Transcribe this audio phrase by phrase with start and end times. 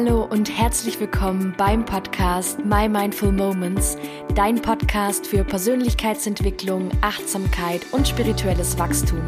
[0.00, 3.96] Hallo und herzlich willkommen beim Podcast My Mindful Moments,
[4.36, 9.20] dein Podcast für Persönlichkeitsentwicklung, Achtsamkeit und spirituelles Wachstum.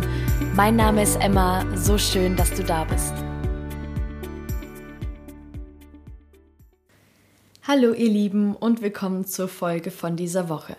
[0.54, 3.12] Mein Name ist Emma, so schön, dass du da bist.
[7.66, 10.76] Hallo ihr Lieben und willkommen zur Folge von dieser Woche.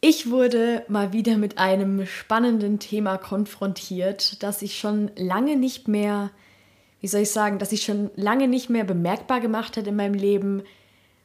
[0.00, 6.30] Ich wurde mal wieder mit einem spannenden Thema konfrontiert, das ich schon lange nicht mehr
[7.06, 10.14] wie soll ich sagen, dass ich schon lange nicht mehr bemerkbar gemacht hat in meinem
[10.14, 10.64] Leben.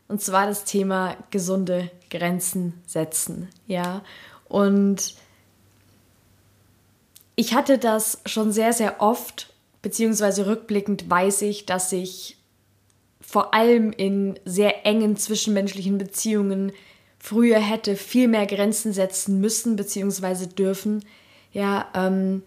[0.07, 3.49] Und zwar das Thema gesunde Grenzen setzen.
[3.65, 4.03] Ja,
[4.47, 5.15] und
[7.35, 12.37] ich hatte das schon sehr, sehr oft, beziehungsweise rückblickend weiß ich, dass ich
[13.19, 16.73] vor allem in sehr engen zwischenmenschlichen Beziehungen
[17.17, 21.03] früher hätte viel mehr Grenzen setzen müssen, beziehungsweise dürfen.
[21.53, 22.43] Ja, ähm,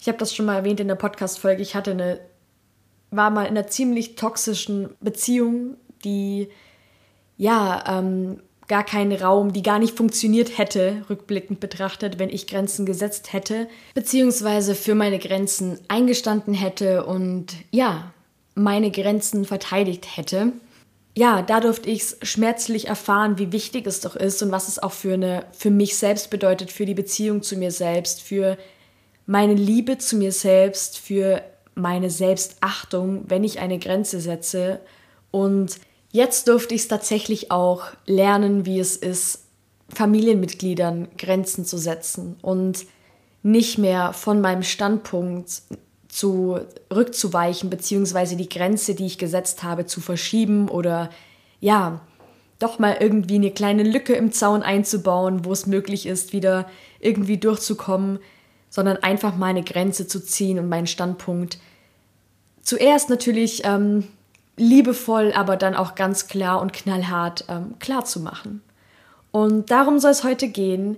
[0.00, 1.62] ich habe das schon mal erwähnt in der Podcast-Folge.
[1.62, 2.18] Ich hatte eine
[3.10, 6.48] war mal in einer ziemlich toxischen Beziehung, die
[7.36, 12.86] ja ähm, gar keinen Raum, die gar nicht funktioniert hätte, rückblickend betrachtet, wenn ich Grenzen
[12.86, 18.12] gesetzt hätte, beziehungsweise für meine Grenzen eingestanden hätte und ja,
[18.54, 20.52] meine Grenzen verteidigt hätte.
[21.16, 24.92] Ja, da durfte ich schmerzlich erfahren, wie wichtig es doch ist und was es auch
[24.92, 28.58] für eine für mich selbst bedeutet, für die Beziehung zu mir selbst, für
[29.26, 31.42] meine Liebe zu mir selbst, für
[31.74, 34.80] meine Selbstachtung, wenn ich eine Grenze setze.
[35.30, 35.78] Und
[36.12, 39.40] jetzt durfte ich es tatsächlich auch lernen, wie es ist,
[39.88, 42.86] Familienmitgliedern Grenzen zu setzen und
[43.42, 45.62] nicht mehr von meinem Standpunkt
[46.08, 51.10] zurückzuweichen, beziehungsweise die Grenze, die ich gesetzt habe, zu verschieben oder
[51.60, 52.00] ja,
[52.58, 56.68] doch mal irgendwie eine kleine Lücke im Zaun einzubauen, wo es möglich ist, wieder
[57.00, 58.20] irgendwie durchzukommen,
[58.74, 61.58] sondern einfach meine Grenze zu ziehen und meinen Standpunkt
[62.60, 64.08] zuerst natürlich ähm,
[64.56, 68.62] liebevoll, aber dann auch ganz klar und knallhart ähm, klar zu machen.
[69.30, 70.96] Und darum soll es heute gehen.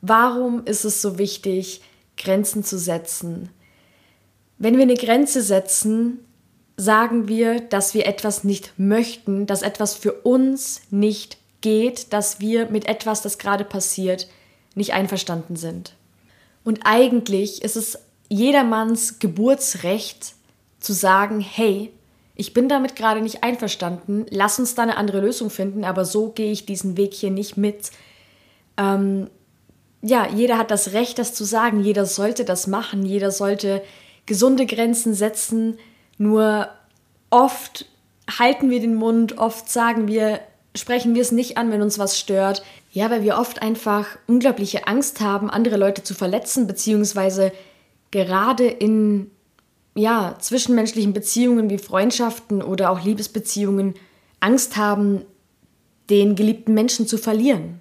[0.00, 1.82] Warum ist es so wichtig,
[2.16, 3.50] Grenzen zu setzen?
[4.56, 6.20] Wenn wir eine Grenze setzen,
[6.78, 12.70] sagen wir, dass wir etwas nicht möchten, dass etwas für uns nicht geht, dass wir
[12.70, 14.26] mit etwas, das gerade passiert,
[14.74, 15.96] nicht einverstanden sind.
[16.64, 17.98] Und eigentlich ist es
[18.28, 20.34] jedermanns Geburtsrecht,
[20.78, 21.92] zu sagen, hey,
[22.34, 26.30] ich bin damit gerade nicht einverstanden, lass uns da eine andere Lösung finden, aber so
[26.30, 27.90] gehe ich diesen Weg hier nicht mit.
[28.78, 29.28] Ähm,
[30.00, 33.82] ja, jeder hat das Recht, das zu sagen, jeder sollte das machen, jeder sollte
[34.24, 35.78] gesunde Grenzen setzen,
[36.16, 36.68] nur
[37.28, 37.84] oft
[38.38, 40.40] halten wir den Mund, oft sagen wir,
[40.74, 42.62] sprechen wir es nicht an, wenn uns was stört.
[42.92, 47.52] Ja, weil wir oft einfach unglaubliche Angst haben, andere Leute zu verletzen, beziehungsweise
[48.10, 49.30] gerade in
[49.94, 53.94] ja, zwischenmenschlichen Beziehungen wie Freundschaften oder auch Liebesbeziehungen
[54.40, 55.22] Angst haben,
[56.08, 57.80] den geliebten Menschen zu verlieren.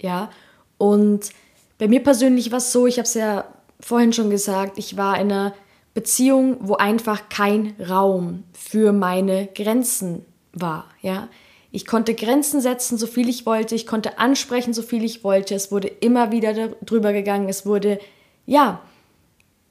[0.00, 0.30] Ja,
[0.78, 1.30] und
[1.78, 3.44] bei mir persönlich war es so, ich habe es ja
[3.80, 5.54] vorhin schon gesagt, ich war in einer
[5.94, 10.86] Beziehung, wo einfach kein Raum für meine Grenzen war.
[11.02, 11.28] Ja,
[11.70, 15.54] ich konnte Grenzen setzen, so viel ich wollte, ich konnte ansprechen, so viel ich wollte.
[15.54, 17.98] Es wurde immer wieder drüber gegangen, es wurde
[18.46, 18.80] ja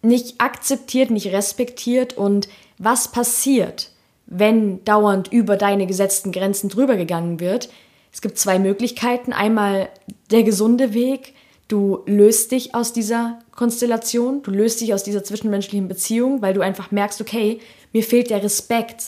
[0.03, 2.47] nicht akzeptiert, nicht respektiert und
[2.77, 3.91] was passiert,
[4.27, 7.69] wenn dauernd über deine gesetzten Grenzen drüber gegangen wird.
[8.13, 9.33] Es gibt zwei Möglichkeiten.
[9.33, 9.89] Einmal
[10.31, 11.33] der gesunde Weg.
[11.67, 16.61] Du löst dich aus dieser Konstellation, du löst dich aus dieser zwischenmenschlichen Beziehung, weil du
[16.61, 17.59] einfach merkst, okay,
[17.91, 19.03] mir fehlt der Respekt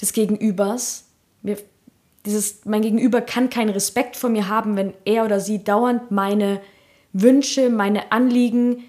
[0.00, 1.04] des Gegenübers.
[1.42, 1.56] Mir,
[2.26, 6.60] dieses, mein Gegenüber kann keinen Respekt vor mir haben, wenn er oder sie dauernd meine
[7.12, 8.84] Wünsche, meine Anliegen,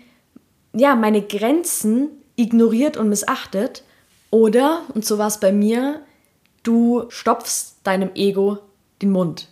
[0.73, 3.83] ja, meine Grenzen ignoriert und missachtet.
[4.29, 6.01] Oder, und so war es bei mir,
[6.63, 8.59] du stopfst deinem Ego
[9.01, 9.47] den Mund.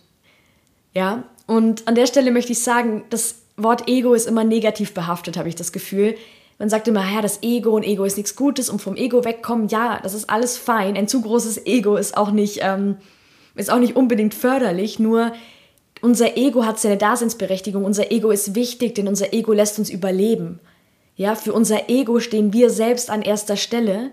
[0.94, 5.36] Ja, und an der Stelle möchte ich sagen, das Wort Ego ist immer negativ behaftet,
[5.36, 6.16] habe ich das Gefühl.
[6.58, 9.68] Man sagt immer, ja, das Ego und Ego ist nichts Gutes und vom Ego wegkommen,
[9.68, 10.96] ja, das ist alles fein.
[10.96, 12.96] Ein zu großes Ego ist auch nicht, ähm,
[13.60, 15.32] ist auch nicht unbedingt förderlich, nur
[16.02, 20.60] unser Ego hat seine Daseinsberechtigung, unser Ego ist wichtig, denn unser Ego lässt uns überleben.
[21.16, 24.10] Ja, für unser Ego stehen wir selbst an erster Stelle.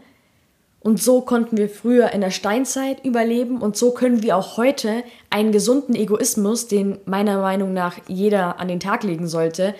[0.79, 5.03] Und so konnten wir früher in der Steinzeit überleben und so können wir auch heute
[5.29, 9.73] einen gesunden Egoismus, den meiner Meinung nach jeder an den Tag legen sollte,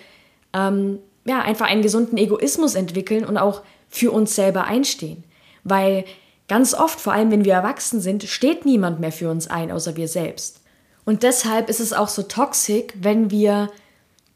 [0.54, 5.24] ähm, ja, einfach einen gesunden Egoismus entwickeln und auch für uns selber einstehen.
[5.64, 6.06] Weil
[6.48, 9.96] ganz oft, vor allem wenn wir erwachsen sind, steht niemand mehr für uns ein, außer
[9.96, 10.62] wir selbst.
[11.06, 13.70] Und deshalb ist es auch so toxisch, wenn wir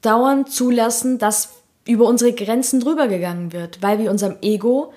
[0.02, 1.50] dauernd zulassen, dass
[1.88, 4.94] über unsere Grenzen drüber gegangen wird, weil wir unserem Ego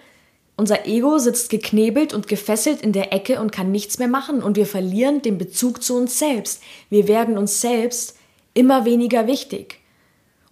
[0.57, 4.57] Unser Ego sitzt geknebelt und gefesselt in der Ecke und kann nichts mehr machen und
[4.57, 6.63] wir verlieren den Bezug zu uns selbst.
[6.91, 8.17] Wir werden uns selbst
[8.55, 9.81] immer weniger wichtig.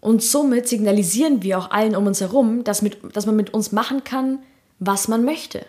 [0.00, 3.70] Und somit signalisieren wir auch allen um uns herum, dass, mit, dass man mit uns
[3.70, 4.40] machen kann,
[4.80, 5.64] was man möchte.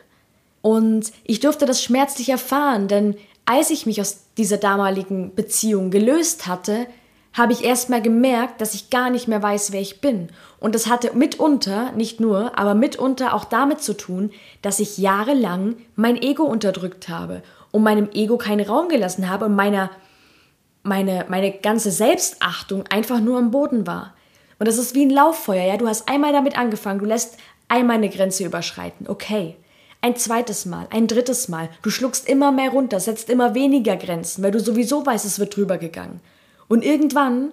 [0.63, 6.47] Und ich durfte das schmerzlich erfahren, denn als ich mich aus dieser damaligen Beziehung gelöst
[6.47, 6.87] hatte,
[7.33, 10.29] habe ich erst mal gemerkt, dass ich gar nicht mehr weiß, wer ich bin.
[10.61, 14.31] Und das hatte mitunter, nicht nur, aber mitunter auch damit zu tun,
[14.61, 19.55] dass ich jahrelang mein Ego unterdrückt habe und meinem Ego keinen Raum gelassen habe und
[19.55, 19.91] meiner,
[20.81, 24.13] meine, meine ganze Selbstachtung einfach nur am Boden war.
[24.59, 25.75] Und das ist wie ein Lauffeuer, ja.
[25.75, 27.35] Du hast einmal damit angefangen, du lässt
[27.67, 29.57] einmal eine Grenze überschreiten, okay.
[30.03, 31.69] Ein zweites Mal, ein drittes Mal.
[31.81, 35.55] Du schluckst immer mehr runter, setzt immer weniger Grenzen, weil du sowieso weißt, es wird
[35.55, 36.19] drüber gegangen.
[36.67, 37.51] Und irgendwann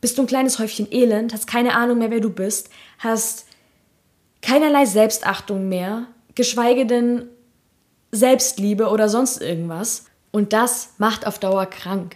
[0.00, 3.46] bist du ein kleines Häufchen Elend, hast keine Ahnung mehr, wer du bist, hast
[4.42, 6.06] keinerlei Selbstachtung mehr,
[6.36, 7.26] geschweige denn
[8.12, 10.04] Selbstliebe oder sonst irgendwas.
[10.30, 12.14] Und das macht auf Dauer krank.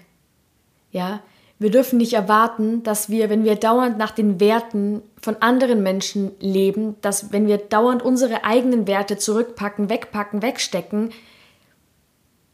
[0.93, 1.25] Ja,
[1.62, 6.32] wir dürfen nicht erwarten, dass wir, wenn wir dauernd nach den Werten von anderen Menschen
[6.41, 11.11] leben, dass wenn wir dauernd unsere eigenen Werte zurückpacken, wegpacken, wegstecken,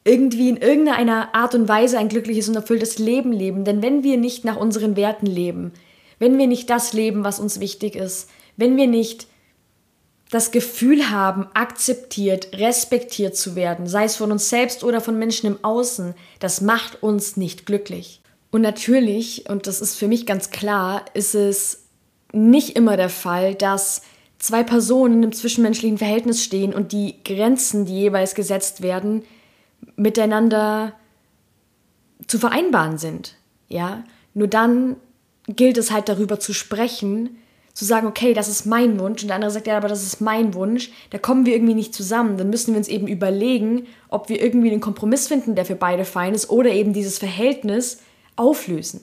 [0.05, 3.65] irgendwie in irgendeiner Art und Weise ein glückliches und erfülltes Leben leben.
[3.65, 5.73] Denn wenn wir nicht nach unseren Werten leben,
[6.19, 9.27] wenn wir nicht das leben, was uns wichtig ist, wenn wir nicht
[10.31, 15.47] das Gefühl haben, akzeptiert, respektiert zu werden, sei es von uns selbst oder von Menschen
[15.47, 18.21] im Außen, das macht uns nicht glücklich.
[18.51, 21.85] Und natürlich, und das ist für mich ganz klar, ist es
[22.33, 24.03] nicht immer der Fall, dass
[24.39, 29.25] zwei Personen in einem zwischenmenschlichen Verhältnis stehen und die Grenzen, die jeweils gesetzt werden,
[29.97, 30.95] miteinander
[32.27, 33.37] zu vereinbaren sind.
[33.69, 34.05] Ja,
[34.35, 34.97] nur dann
[35.47, 37.39] gilt es halt darüber zu sprechen,
[37.75, 40.21] zu sagen, okay, das ist mein Wunsch und der andere sagt, ja, aber das ist
[40.21, 42.37] mein Wunsch, da kommen wir irgendwie nicht zusammen.
[42.37, 46.05] Dann müssen wir uns eben überlegen, ob wir irgendwie einen Kompromiss finden, der für beide
[46.05, 47.99] fein ist oder eben dieses Verhältnis
[48.39, 49.03] auflösen.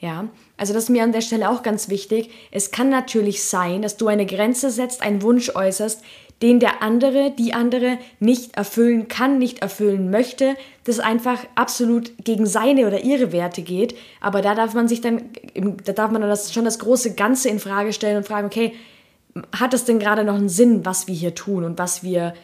[0.00, 2.30] Ja, also das ist mir an der Stelle auch ganz wichtig.
[2.52, 6.04] Es kann natürlich sein, dass du eine Grenze setzt, einen Wunsch äußerst,
[6.40, 10.54] den der andere, die andere nicht erfüllen kann, nicht erfüllen möchte,
[10.84, 13.96] das einfach absolut gegen seine oder ihre Werte geht.
[14.20, 15.30] Aber da darf man sich dann,
[15.84, 18.74] da darf man dann das, schon das große Ganze in Frage stellen und fragen, okay,
[19.58, 22.34] hat es denn gerade noch einen Sinn, was wir hier tun und was wir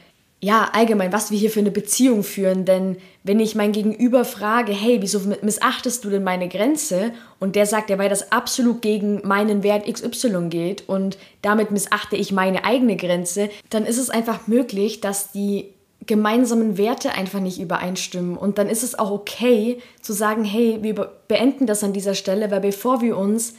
[0.44, 2.66] ja, allgemein, was wir hier für eine Beziehung führen.
[2.66, 7.12] Denn wenn ich mein Gegenüber frage, hey, wieso missachtest du denn meine Grenze?
[7.40, 12.16] Und der sagt ja, weil das absolut gegen meinen Wert XY geht und damit missachte
[12.16, 15.70] ich meine eigene Grenze, dann ist es einfach möglich, dass die
[16.04, 18.36] gemeinsamen Werte einfach nicht übereinstimmen.
[18.36, 20.94] Und dann ist es auch okay zu sagen, hey, wir
[21.26, 23.54] beenden das an dieser Stelle, weil bevor wir uns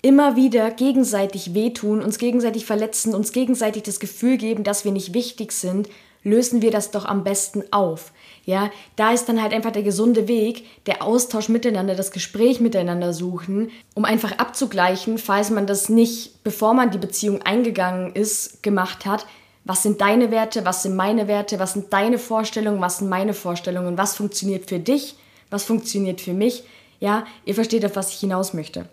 [0.00, 5.12] immer wieder gegenseitig wehtun, uns gegenseitig verletzen, uns gegenseitig das Gefühl geben, dass wir nicht
[5.12, 5.90] wichtig sind,
[6.22, 8.12] lösen wir das doch am besten auf.
[8.44, 13.12] Ja, da ist dann halt einfach der gesunde Weg, der Austausch miteinander, das Gespräch miteinander
[13.12, 19.06] suchen, um einfach abzugleichen, falls man das nicht, bevor man die Beziehung eingegangen ist, gemacht
[19.06, 19.26] hat.
[19.64, 20.64] Was sind deine Werte?
[20.64, 21.58] Was sind meine Werte?
[21.58, 22.80] Was sind deine Vorstellungen?
[22.80, 23.98] Was sind meine Vorstellungen?
[23.98, 25.16] Was funktioniert für dich?
[25.50, 26.64] Was funktioniert für mich?
[26.98, 28.86] Ja, ihr versteht, auf was ich hinaus möchte.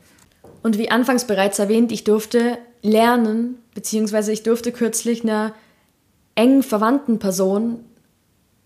[0.63, 5.53] Und wie anfangs bereits erwähnt, ich durfte lernen, beziehungsweise ich durfte kürzlich einer
[6.37, 7.83] engen verwandten Person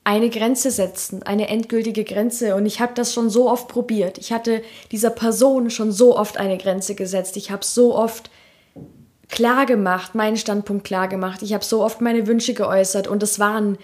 [0.03, 2.55] eine Grenze setzen, eine endgültige Grenze.
[2.55, 4.17] Und ich habe das schon so oft probiert.
[4.17, 4.61] Ich hatte
[4.91, 7.37] dieser Person schon so oft eine Grenze gesetzt.
[7.37, 8.29] Ich habe so oft
[9.29, 11.41] klar gemacht, meinen Standpunkt klar gemacht.
[11.43, 13.07] Ich habe so oft meine Wünsche geäußert.
[13.07, 13.77] Und es waren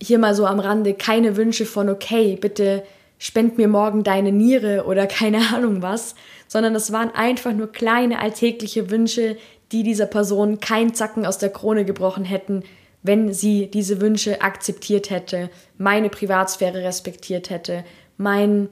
[0.00, 2.84] hier mal so am Rande keine Wünsche von, okay, bitte
[3.18, 6.14] spend mir morgen deine Niere oder keine Ahnung was,
[6.48, 9.36] sondern es waren einfach nur kleine alltägliche Wünsche,
[9.70, 12.62] die dieser Person kein Zacken aus der Krone gebrochen hätten,
[13.02, 17.84] wenn sie diese Wünsche akzeptiert hätte, meine Privatsphäre respektiert hätte,
[18.16, 18.68] mein,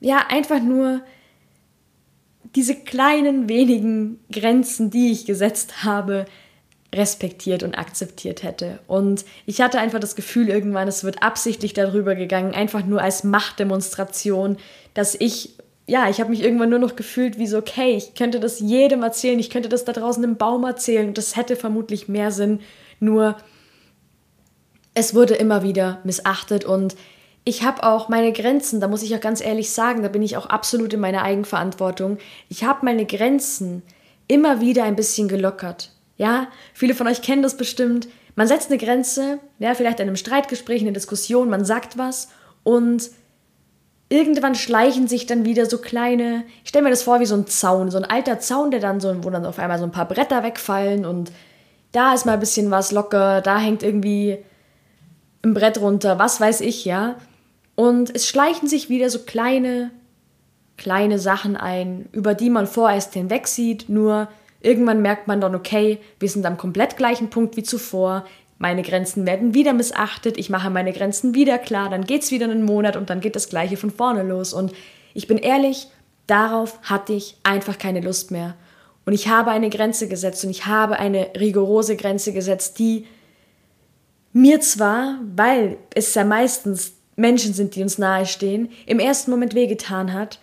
[0.00, 1.02] ja, einfach nur
[2.54, 6.24] diese kleinen wenigen Grenzen, die ich gesetzt habe,
[6.92, 8.80] respektiert und akzeptiert hätte.
[8.88, 13.22] Und ich hatte einfach das Gefühl irgendwann, es wird absichtlich darüber gegangen, einfach nur als
[13.22, 14.56] Machtdemonstration,
[14.94, 18.40] dass ich, ja, ich habe mich irgendwann nur noch gefühlt wie so, okay, ich könnte
[18.40, 22.08] das jedem erzählen, ich könnte das da draußen im Baum erzählen und das hätte vermutlich
[22.08, 22.58] mehr Sinn,
[23.00, 23.36] nur
[24.94, 26.96] es wurde immer wieder missachtet und
[27.44, 30.36] ich habe auch meine Grenzen, da muss ich auch ganz ehrlich sagen, da bin ich
[30.36, 32.18] auch absolut in meiner Eigenverantwortung.
[32.48, 33.82] Ich habe meine Grenzen
[34.28, 35.92] immer wieder ein bisschen gelockert.
[36.16, 38.08] Ja, viele von euch kennen das bestimmt.
[38.36, 42.28] Man setzt eine Grenze, ja, vielleicht in einem Streitgespräch, in einer Diskussion, man sagt was
[42.62, 43.10] und
[44.10, 47.46] irgendwann schleichen sich dann wieder so kleine, ich stelle mir das vor wie so ein
[47.46, 50.08] Zaun, so ein alter Zaun, der dann so, wo dann auf einmal so ein paar
[50.08, 51.32] Bretter wegfallen und
[51.92, 54.38] da ist mal ein bisschen was locker, da hängt irgendwie
[55.42, 57.16] ein Brett runter, was weiß ich, ja.
[57.74, 59.90] Und es schleichen sich wieder so kleine,
[60.76, 64.28] kleine Sachen ein, über die man vorerst hinwegsieht, nur
[64.60, 68.24] irgendwann merkt man dann, okay, wir sind am komplett gleichen Punkt wie zuvor,
[68.58, 72.62] meine Grenzen werden wieder missachtet, ich mache meine Grenzen wieder klar, dann geht's wieder einen
[72.62, 74.52] Monat und dann geht das Gleiche von vorne los.
[74.52, 74.72] Und
[75.14, 75.88] ich bin ehrlich,
[76.26, 78.54] darauf hatte ich einfach keine Lust mehr.
[79.04, 83.06] Und ich habe eine Grenze gesetzt und ich habe eine rigorose Grenze gesetzt, die
[84.32, 90.12] mir zwar, weil es ja meistens Menschen sind, die uns nahestehen, im ersten Moment wehgetan
[90.12, 90.38] hat,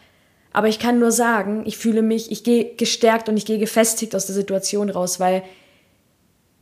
[0.51, 4.15] aber ich kann nur sagen, ich fühle mich, ich gehe gestärkt und ich gehe gefestigt
[4.15, 5.43] aus der Situation raus, weil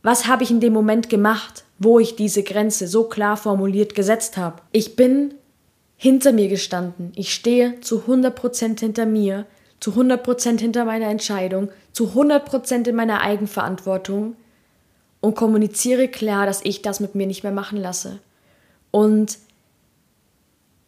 [0.02, 4.36] was habe ich in dem Moment gemacht, wo ich diese Grenze so klar formuliert gesetzt
[4.36, 4.62] habe?
[4.70, 5.34] Ich bin
[5.96, 7.12] hinter mir gestanden.
[7.16, 9.46] Ich stehe zu 100% hinter mir,
[9.80, 14.36] zu 100% hinter meiner Entscheidung, zu 100% in meiner Eigenverantwortung
[15.20, 18.20] und kommuniziere klar, dass ich das mit mir nicht mehr machen lasse.
[18.90, 19.38] Und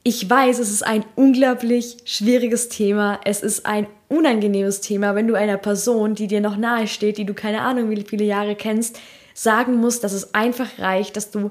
[0.02, 3.20] ich weiß, es ist ein unglaublich schwieriges Thema.
[3.24, 7.26] Es ist ein unangenehmes Thema, wenn du einer Person, die dir noch nahe steht, die
[7.26, 8.98] du keine Ahnung wie viele Jahre kennst,
[9.34, 11.50] sagen musst, dass es einfach reicht, dass du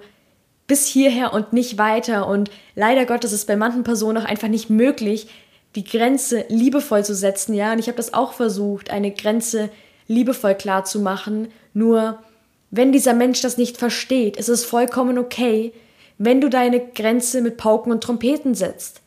[0.66, 2.28] bis hierher und nicht weiter.
[2.28, 5.28] Und leider Gottes ist bei manchen Personen auch einfach nicht möglich,
[5.78, 7.54] die Grenze liebevoll zu setzen.
[7.54, 9.70] Ja, und ich habe das auch versucht, eine Grenze
[10.08, 11.50] liebevoll klar zu machen.
[11.76, 12.18] Nur
[12.72, 15.72] wenn dieser Mensch das nicht versteht, ist es vollkommen okay,
[16.18, 19.02] wenn du deine Grenze mit Pauken und Trompeten setzt.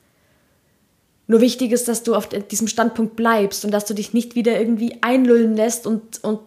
[1.26, 4.56] Nur wichtig ist, dass du auf diesem Standpunkt bleibst und dass du dich nicht wieder
[4.56, 6.40] irgendwie einlullen lässt und, und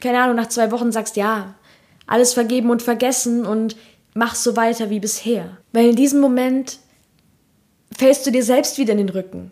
[0.00, 1.54] keine Ahnung, nach zwei Wochen sagst, ja,
[2.06, 3.76] alles vergeben und vergessen und
[4.14, 5.58] mach so weiter wie bisher.
[5.74, 6.78] Weil in diesem Moment
[8.00, 9.50] fällst du dir selbst wieder in den Rücken.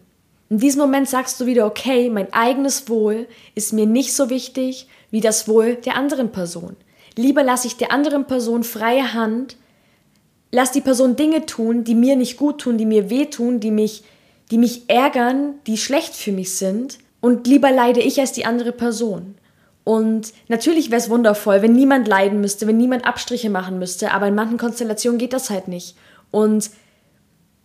[0.48, 4.88] In diesem Moment sagst du wieder, okay, mein eigenes Wohl ist mir nicht so wichtig
[5.10, 6.74] wie das Wohl der anderen Person.
[7.14, 9.58] Lieber lasse ich der anderen Person freie Hand,
[10.50, 14.02] lass die Person Dinge tun, die mir nicht gut tun, die mir wehtun, die mich,
[14.50, 18.72] die mich ärgern, die schlecht für mich sind, und lieber leide ich als die andere
[18.72, 19.34] Person.
[19.84, 24.26] Und natürlich wäre es wundervoll, wenn niemand leiden müsste, wenn niemand Abstriche machen müsste, aber
[24.26, 25.96] in manchen Konstellationen geht das halt nicht.
[26.30, 26.70] Und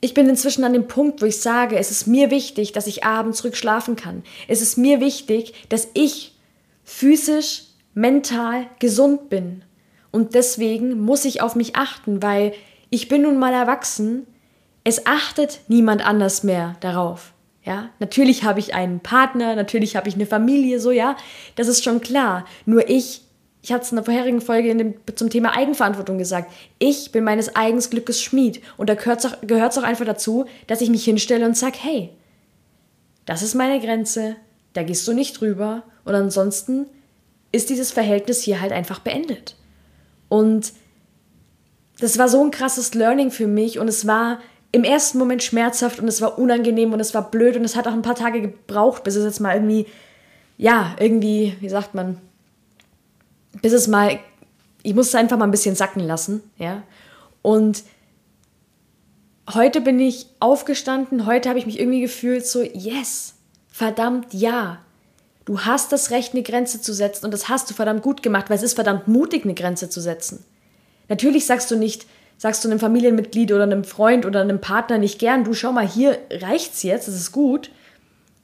[0.03, 3.05] ich bin inzwischen an dem Punkt, wo ich sage, es ist mir wichtig, dass ich
[3.05, 4.23] abends ruhig schlafen kann.
[4.49, 6.35] Es ist mir wichtig, dass ich
[6.83, 9.63] physisch, mental gesund bin.
[10.11, 12.51] Und deswegen muss ich auf mich achten, weil
[12.89, 14.27] ich bin nun mal erwachsen.
[14.83, 17.31] Es achtet niemand anders mehr darauf.
[17.63, 21.15] Ja, natürlich habe ich einen Partner, natürlich habe ich eine Familie, so ja,
[21.55, 22.45] das ist schon klar.
[22.65, 23.21] Nur ich,
[23.63, 27.55] ich hatte es in der vorherigen Folge dem, zum Thema Eigenverantwortung gesagt, ich bin meines
[27.55, 28.61] eigenen Glückes Schmied.
[28.75, 32.09] Und da gehört es auch, auch einfach dazu, dass ich mich hinstelle und sage, hey,
[33.25, 34.35] das ist meine Grenze,
[34.73, 35.83] da gehst du nicht drüber.
[36.03, 36.87] Und ansonsten
[37.53, 39.55] ist dieses Verhältnis hier halt einfach beendet.
[40.27, 40.73] Und
[41.99, 43.79] das war so ein krasses Learning für mich.
[43.79, 44.39] Und es war
[44.73, 47.55] im ersten Moment schmerzhaft und es war unangenehm und es war blöd.
[47.55, 49.85] Und es hat auch ein paar Tage gebraucht, bis es jetzt mal irgendwie,
[50.57, 52.19] ja, irgendwie, wie sagt man,
[53.61, 54.19] bis es mal,
[54.81, 56.83] ich musste einfach mal ein bisschen sacken lassen, ja.
[57.41, 57.83] Und
[59.53, 63.35] heute bin ich aufgestanden, heute habe ich mich irgendwie gefühlt so, yes,
[63.67, 64.79] verdammt ja.
[65.45, 68.49] Du hast das Recht, eine Grenze zu setzen und das hast du verdammt gut gemacht,
[68.49, 70.45] weil es ist verdammt mutig, eine Grenze zu setzen.
[71.09, 72.05] Natürlich sagst du nicht,
[72.37, 75.87] sagst du einem Familienmitglied oder einem Freund oder einem Partner nicht gern, du schau mal,
[75.87, 77.71] hier reicht's jetzt, das ist gut,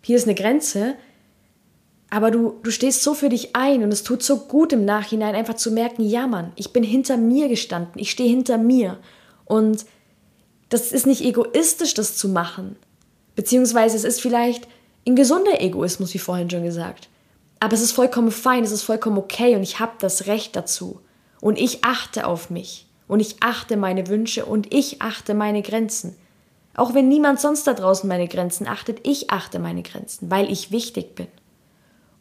[0.01, 0.95] hier ist eine Grenze,
[2.09, 5.35] aber du, du stehst so für dich ein und es tut so gut im Nachhinein
[5.35, 8.97] einfach zu merken, ja Mann, ich bin hinter mir gestanden, ich stehe hinter mir.
[9.45, 9.85] Und
[10.69, 12.75] das ist nicht egoistisch, das zu machen,
[13.35, 14.67] beziehungsweise es ist vielleicht
[15.07, 17.09] ein gesunder Egoismus, wie vorhin schon gesagt,
[17.59, 21.01] aber es ist vollkommen fein, es ist vollkommen okay und ich habe das Recht dazu.
[21.41, 22.87] Und ich achte auf mich.
[23.07, 26.15] Und ich achte meine Wünsche und ich achte meine Grenzen.
[26.75, 30.71] Auch wenn niemand sonst da draußen meine Grenzen achtet, ich achte meine Grenzen, weil ich
[30.71, 31.27] wichtig bin.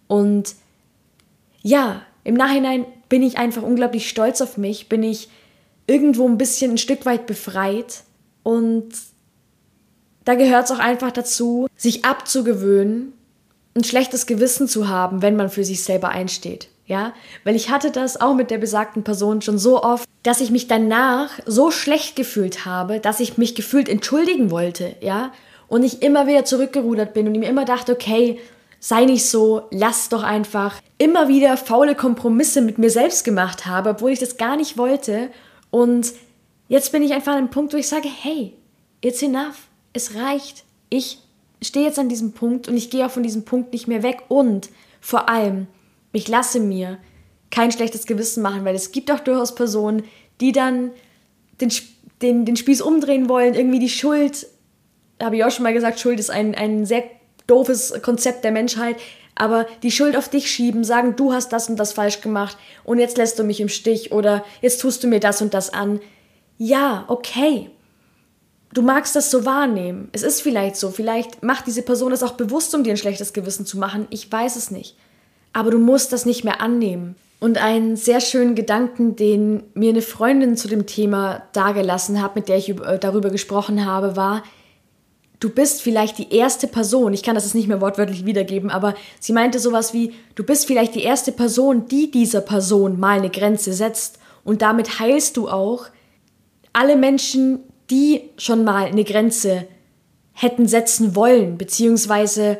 [0.08, 0.54] Und
[1.62, 5.28] ja, im Nachhinein bin ich einfach unglaublich stolz auf mich, bin ich
[5.86, 8.02] irgendwo ein bisschen ein Stück weit befreit.
[8.42, 8.90] Und
[10.24, 13.12] da gehört es auch einfach dazu, sich abzugewöhnen,
[13.76, 17.12] ein schlechtes Gewissen zu haben, wenn man für sich selber einsteht ja,
[17.44, 20.68] weil ich hatte das auch mit der besagten Person schon so oft, dass ich mich
[20.68, 25.32] danach so schlecht gefühlt habe, dass ich mich gefühlt entschuldigen wollte, ja,
[25.68, 28.40] und ich immer wieder zurückgerudert bin und mir immer dachte, okay,
[28.80, 33.90] sei nicht so, lass doch einfach, immer wieder faule Kompromisse mit mir selbst gemacht habe,
[33.90, 35.30] obwohl ich das gar nicht wollte.
[35.70, 36.12] Und
[36.68, 38.54] jetzt bin ich einfach an einem Punkt, wo ich sage, hey,
[39.00, 41.18] it's enough, es reicht, ich
[41.62, 44.22] stehe jetzt an diesem Punkt und ich gehe auch von diesem Punkt nicht mehr weg.
[44.28, 44.70] Und
[45.00, 45.66] vor allem
[46.12, 46.98] ich lasse mir
[47.50, 50.04] kein schlechtes Gewissen machen, weil es gibt auch durchaus Personen,
[50.40, 50.90] die dann
[51.60, 51.72] den,
[52.22, 54.46] den, den Spieß umdrehen wollen, irgendwie die Schuld,
[55.20, 57.04] habe ich auch schon mal gesagt, Schuld ist ein, ein sehr
[57.48, 58.96] doofes Konzept der Menschheit,
[59.34, 62.98] aber die Schuld auf dich schieben, sagen, du hast das und das falsch gemacht und
[62.98, 66.00] jetzt lässt du mich im Stich oder jetzt tust du mir das und das an.
[66.58, 67.70] Ja, okay.
[68.74, 70.08] Du magst das so wahrnehmen.
[70.12, 70.90] Es ist vielleicht so.
[70.90, 74.06] Vielleicht macht diese Person es auch bewusst, um dir ein schlechtes Gewissen zu machen.
[74.10, 74.96] Ich weiß es nicht.
[75.52, 77.16] Aber du musst das nicht mehr annehmen.
[77.40, 82.48] Und einen sehr schönen Gedanken, den mir eine Freundin zu dem Thema dargelassen hat, mit
[82.48, 84.42] der ich äh, darüber gesprochen habe, war,
[85.40, 88.94] du bist vielleicht die erste Person, ich kann das jetzt nicht mehr wortwörtlich wiedergeben, aber
[89.20, 93.30] sie meinte sowas wie, du bist vielleicht die erste Person, die dieser Person mal eine
[93.30, 94.18] Grenze setzt.
[94.44, 95.86] Und damit heilst du auch
[96.72, 99.66] alle Menschen, die schon mal eine Grenze
[100.32, 102.58] hätten setzen wollen, beziehungsweise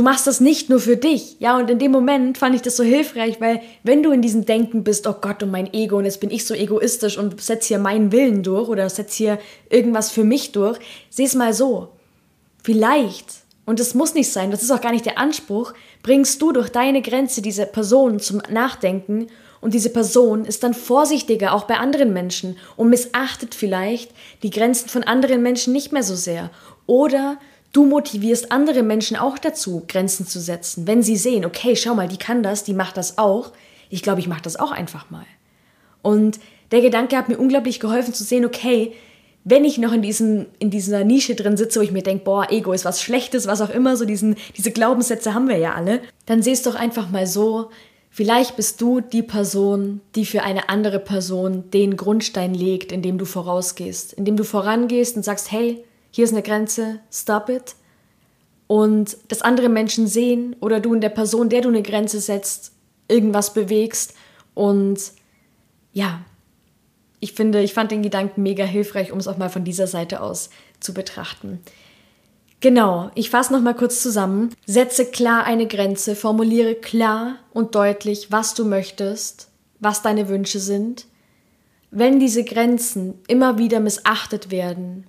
[0.00, 1.36] du machst das nicht nur für dich.
[1.40, 4.46] Ja, und in dem Moment fand ich das so hilfreich, weil wenn du in diesem
[4.46, 7.66] Denken bist, oh Gott, und mein Ego, und jetzt bin ich so egoistisch und setz
[7.66, 9.38] hier meinen Willen durch oder setz hier
[9.68, 10.78] irgendwas für mich durch,
[11.10, 11.90] seh es mal so.
[12.62, 13.26] Vielleicht,
[13.66, 16.70] und es muss nicht sein, das ist auch gar nicht der Anspruch, bringst du durch
[16.70, 19.26] deine Grenze diese Person zum Nachdenken
[19.60, 24.88] und diese Person ist dann vorsichtiger auch bei anderen Menschen und missachtet vielleicht die Grenzen
[24.88, 26.50] von anderen Menschen nicht mehr so sehr.
[26.86, 27.36] Oder
[27.72, 32.08] Du motivierst andere Menschen auch dazu, Grenzen zu setzen, wenn sie sehen, okay, schau mal,
[32.08, 33.52] die kann das, die macht das auch.
[33.90, 35.26] Ich glaube, ich mache das auch einfach mal.
[36.02, 36.40] Und
[36.72, 38.92] der Gedanke hat mir unglaublich geholfen zu sehen, okay,
[39.44, 42.50] wenn ich noch in, diesem, in dieser Nische drin sitze, wo ich mir denke, boah,
[42.50, 46.00] Ego ist was Schlechtes, was auch immer, so diesen, diese Glaubenssätze haben wir ja alle,
[46.26, 47.70] dann seh doch einfach mal so,
[48.10, 53.24] vielleicht bist du die Person, die für eine andere Person den Grundstein legt, indem du
[53.24, 57.74] vorausgehst, indem du vorangehst und sagst, hey, hier ist eine Grenze, stop it.
[58.66, 62.72] Und dass andere Menschen sehen oder du in der Person, der du eine Grenze setzt,
[63.08, 64.14] irgendwas bewegst.
[64.54, 65.00] Und
[65.92, 66.20] ja,
[67.18, 70.20] ich finde, ich fand den Gedanken mega hilfreich, um es auch mal von dieser Seite
[70.20, 71.60] aus zu betrachten.
[72.60, 74.54] Genau, ich fasse nochmal kurz zusammen.
[74.66, 81.06] Setze klar eine Grenze, formuliere klar und deutlich, was du möchtest, was deine Wünsche sind.
[81.90, 85.06] Wenn diese Grenzen immer wieder missachtet werden,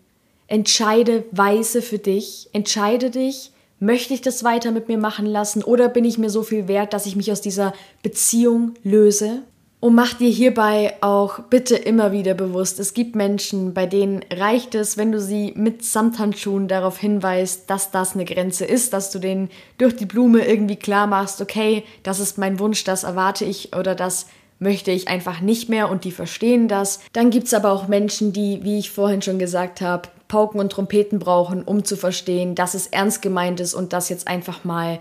[0.51, 5.87] entscheide weise für dich, entscheide dich, möchte ich das weiter mit mir machen lassen oder
[5.87, 9.43] bin ich mir so viel wert, dass ich mich aus dieser Beziehung löse?
[9.79, 14.75] Und mach dir hierbei auch bitte immer wieder bewusst, es gibt Menschen, bei denen reicht
[14.75, 19.19] es, wenn du sie mit Samthandschuhen darauf hinweist, dass das eine Grenze ist, dass du
[19.19, 23.73] denen durch die Blume irgendwie klar machst, okay, das ist mein Wunsch, das erwarte ich
[23.73, 24.27] oder das
[24.59, 26.99] möchte ich einfach nicht mehr und die verstehen das.
[27.13, 30.71] Dann gibt es aber auch Menschen, die, wie ich vorhin schon gesagt habe, Pauken und
[30.71, 34.99] Trompeten brauchen, um zu verstehen, dass es ernst gemeint ist und dass jetzt einfach mal,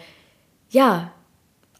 [0.70, 1.12] ja,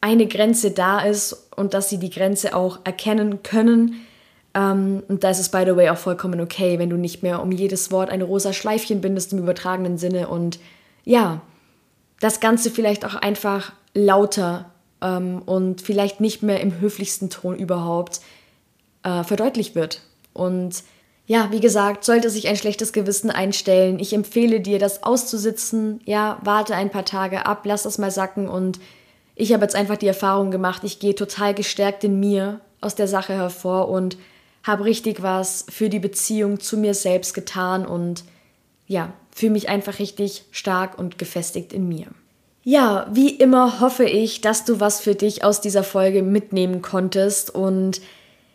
[0.01, 4.07] eine Grenze da ist und dass sie die Grenze auch erkennen können.
[4.55, 7.43] Ähm, und da ist es, by the way, auch vollkommen okay, wenn du nicht mehr
[7.43, 10.61] um jedes Wort eine rosa Schleifchen bindest im übertragenen Sinne und
[11.05, 11.41] ja,
[12.21, 14.71] das Ganze vielleicht auch einfach lauter
[15.03, 18.21] ähm, und vielleicht nicht mehr im höflichsten Ton überhaupt
[19.03, 20.03] äh, verdeutlicht wird.
[20.35, 20.85] Und
[21.31, 26.01] ja, wie gesagt, sollte sich ein schlechtes Gewissen einstellen, ich empfehle dir, das auszusitzen.
[26.05, 28.81] Ja, warte ein paar Tage ab, lass das mal sacken und
[29.37, 33.07] ich habe jetzt einfach die Erfahrung gemacht, ich gehe total gestärkt in mir aus der
[33.07, 34.17] Sache hervor und
[34.65, 38.25] habe richtig was für die Beziehung zu mir selbst getan und
[38.89, 42.09] ja, fühle mich einfach richtig stark und gefestigt in mir.
[42.65, 47.55] Ja, wie immer hoffe ich, dass du was für dich aus dieser Folge mitnehmen konntest
[47.55, 48.01] und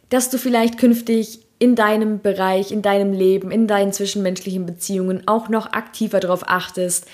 [0.10, 5.50] dass du vielleicht künftig in deinem Bereich, in deinem Leben, in deinen zwischenmenschlichen Beziehungen auch
[5.50, 7.08] noch aktiver darauf achtest,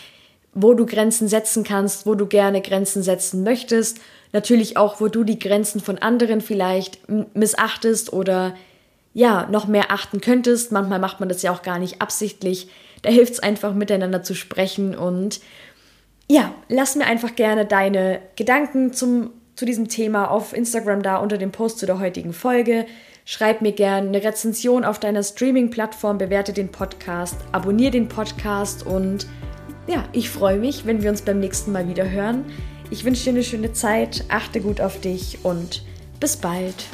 [0.53, 3.99] wo du Grenzen setzen kannst, wo du gerne Grenzen setzen möchtest,
[4.33, 6.99] natürlich auch, wo du die Grenzen von anderen vielleicht
[7.33, 8.53] missachtest oder
[9.13, 10.71] ja, noch mehr achten könntest.
[10.71, 12.69] Manchmal macht man das ja auch gar nicht absichtlich.
[13.01, 15.41] Da hilft es einfach, miteinander zu sprechen und
[16.29, 21.37] ja, lass mir einfach gerne deine Gedanken zum, zu diesem Thema auf Instagram da unter
[21.37, 22.85] dem Post zu der heutigen Folge.
[23.25, 29.27] Schreib mir gerne eine Rezension auf deiner Streaming-Plattform, bewerte den Podcast, abonniere den Podcast und
[29.87, 32.45] ja, ich freue mich, wenn wir uns beim nächsten Mal wieder hören.
[32.89, 35.83] Ich wünsche dir eine schöne Zeit, achte gut auf dich und
[36.19, 36.85] bis bald.